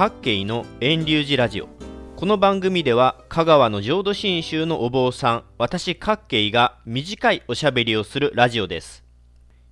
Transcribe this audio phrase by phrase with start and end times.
[0.00, 1.68] 各系の遠流寺ラジオ。
[2.16, 9.04] この番組では香川の浄土真宗のお坊さん私各系が短いおしゃべりをするラジオです。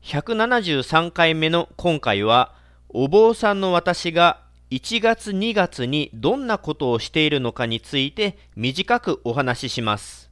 [0.03, 2.55] 173回目の今回は
[2.91, 10.31] お坊さんの私が1月2月にどんなことをしているのかについて短くお話しします。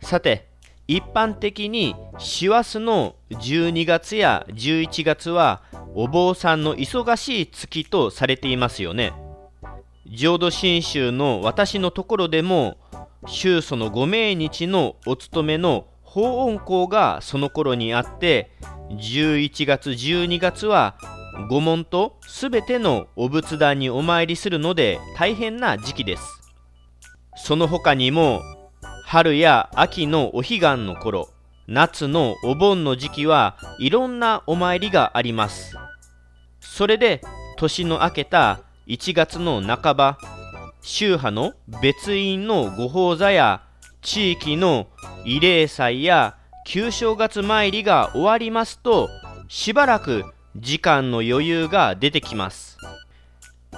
[0.00, 0.48] さて
[0.88, 5.62] 一般的に師走の12月や11月は
[5.94, 9.12] お坊さんの忙しい月とされていますよね。
[10.06, 12.78] 浄土真宗の私のところでも
[13.26, 18.50] 宗祖のご命日のお勤めの法恩公がその頃にあって
[18.90, 20.96] 11月12月は
[21.48, 26.22] 御門とすべてのお仏壇にお参りするので大変な時期です。
[27.36, 28.40] その他にも
[29.06, 31.28] 春や秋のお彼岸の頃
[31.66, 35.76] 夏のお盆の時期はいろんなお参りがあります。
[36.74, 37.20] それで
[37.58, 40.18] 年の明けた1月の半ば
[40.80, 43.62] 宗派の別院のご法座や
[44.00, 44.86] 地域の
[45.26, 49.10] 慰霊祭や旧正月参りが終わりますと
[49.48, 50.24] しばらく
[50.56, 52.78] 時間の余裕が出てきます。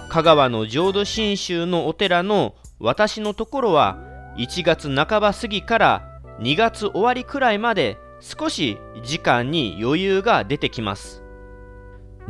[0.08, 3.98] 香川の浄土真宗のお寺の私のところは
[4.36, 11.23] 1月半ば過ぎから2月終わりくらいまで少し時間に余裕が出てきます。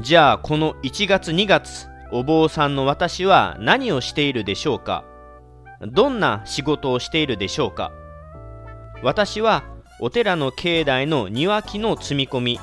[0.01, 5.05] じゃあこの1月2月お坊さんの私は何をしているでしょうか？
[5.81, 7.93] どんな仕事をしているでしょうか？
[9.03, 9.65] 私は
[10.01, 12.61] お寺の境内の庭木の積み込み。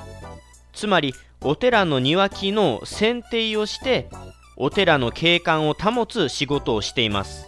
[0.73, 4.09] つまりお寺の庭木の剪定をして
[4.57, 7.47] お寺の景観を保つ仕事をしています。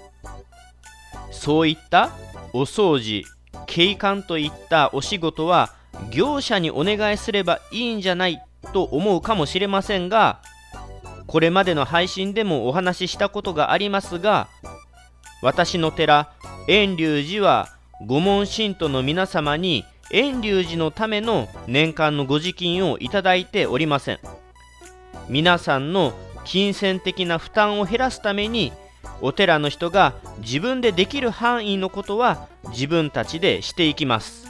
[1.31, 2.12] そういった
[2.53, 3.25] お掃除
[3.66, 5.75] 景観といったお仕事は
[6.09, 8.42] 業者にお願いすればいいんじゃない
[8.74, 10.42] と思うかもしれませんが
[11.28, 14.50] これまでの配信でもお話ししたことがありますが
[15.42, 16.34] 私の寺
[16.68, 17.70] 遠隆寺は
[18.06, 24.20] 御門信徒の皆様に遠隆寺のための年間のご時金をいただいておりません。
[25.30, 28.74] 皆さんの金銭的な負担を減らすために
[29.22, 34.47] お寺の人が自分でできる範囲のことは自分たちでしていきます。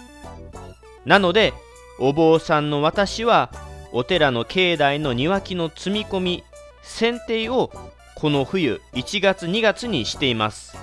[1.05, 1.53] なので
[1.99, 3.51] お坊さんの私は
[3.95, 6.43] お寺の境内の庭木の積み込み
[6.81, 7.71] 剪定を
[8.15, 10.75] この冬1月2月にしています。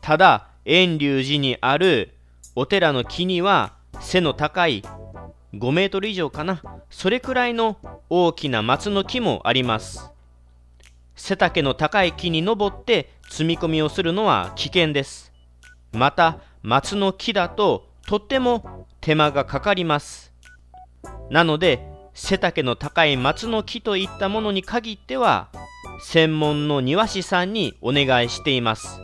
[0.00, 2.14] ただ遠隆寺にある
[2.54, 4.84] お寺の木には背の高い
[5.54, 6.62] 5メートル以上かな。
[6.88, 7.76] それくらいの
[8.08, 10.08] 大きな松の木もあります。
[11.16, 15.32] 背丈の高い木に登って積み込みをするのは危険です。
[15.90, 20.31] また松の木だととっても手間がかかります。
[21.30, 25.48] なので背丈の高い松の木といったものに限っては
[26.02, 29.00] 専門の庭師さんにお願いしています。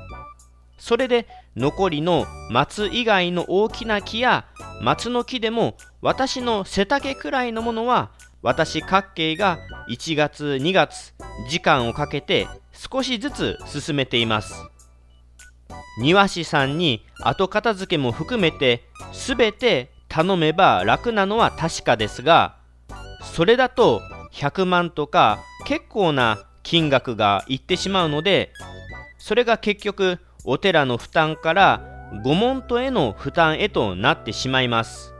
[0.78, 1.26] それで
[1.56, 4.47] 残りの松以外の大きな木や
[4.81, 8.10] 松の木でも私の背丈くらいのものは
[8.42, 9.58] 私各系が
[9.91, 11.14] 1月2月
[11.48, 14.54] 時間をかけて少しずつ進めています。
[16.00, 22.56] 庭師さんに後片付けも含めて全て頼めば楽なのは確かですが
[23.22, 24.00] それだと
[24.32, 28.52] 100万とか結構な金額がいってしまうので
[29.19, 35.14] それが結局お寺の負担から御門徒への負担へとなってしまいます。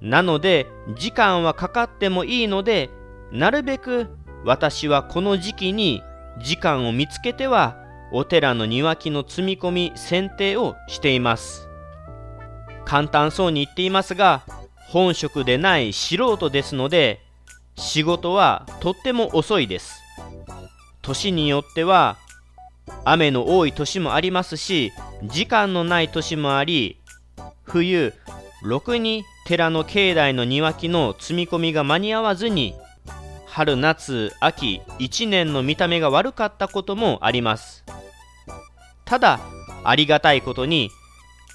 [0.00, 0.66] なので
[0.96, 2.90] 時間はかかってもいいので
[3.32, 4.08] なるべく
[4.44, 6.02] 私はこの時期に
[6.38, 7.76] 時間を見つけては
[8.12, 11.65] お寺の庭木の積み込み剪定をしています。
[12.86, 14.42] 簡単そうに言っていますが
[14.88, 17.20] 本職でない素人ですので
[17.74, 20.00] 仕事はとっても遅いです。
[21.02, 22.16] 年によっては
[23.04, 24.92] 雨の多い年もありますし
[25.24, 26.98] 時間のない年もあり
[27.64, 28.14] 冬
[28.62, 32.74] ろくに寺の境内の庭木の積み込みが間に合わずに
[33.46, 37.84] 春夏秋1年の見た目が悪かったこともあります。
[39.04, 39.40] ただ
[39.84, 40.90] ありがたいことに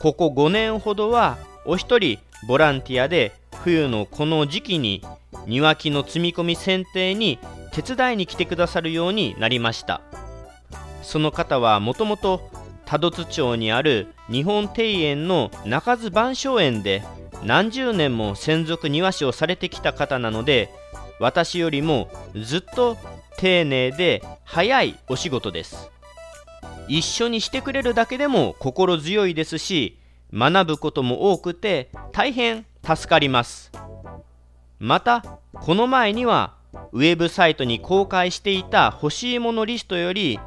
[0.01, 2.17] ここ5年ほどはお一人
[2.47, 3.33] ボランティアで
[3.63, 5.03] 冬のこの時期に
[5.45, 7.37] 庭木の積み込み剪定に
[7.71, 10.01] 手伝いに来てくださるようになりました。
[11.03, 12.49] その方はもともと
[12.87, 17.03] 多度津町にある日本庭園の中津万象園で
[17.43, 20.71] 何十年も専属庭師をされてきた方なので
[21.19, 22.97] 私よりもずっと
[23.37, 25.91] 丁寧で早いお仕事です。
[26.91, 29.97] 一緒にしてくれるだけでも心強いですし
[30.33, 33.71] 学ぶことも多くて大変助かります。
[34.77, 36.55] またこの前には
[36.91, 40.37] ウェブサイトに公開していた欲しいものリストより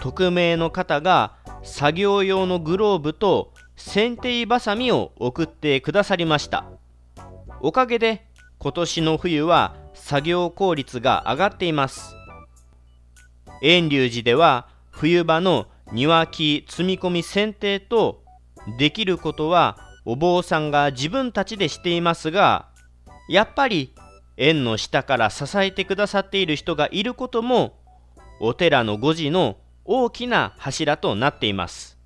[0.00, 6.64] 匿名の方が作業用のグローブと剪定バサミを送ってくださりました。
[7.60, 8.26] おかげで
[8.58, 12.16] 今年の冬は作業効率が上がっています。
[13.62, 18.24] 遠隆寺では冬場の庭木積み込み剪定と
[18.78, 22.68] できることはお坊さんが自分たちでしていますが
[23.28, 23.94] やっぱり
[24.36, 27.78] 縁の下から支えてくださっている人がいることも
[28.40, 31.98] お寺の護持の大きな柱となっています。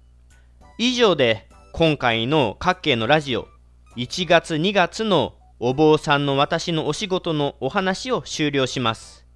[0.78, 3.48] 以上で今回の各系のラジオ
[3.96, 9.26] 1月2月のお坊さんの私のお仕事のお話を終了します。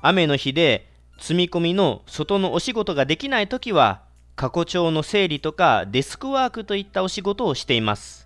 [0.00, 4.02] 雨の日で積み込みの外のお仕事ができない時は
[4.36, 8.23] 過去帳の整理とかデスクワークといったお仕事をしています。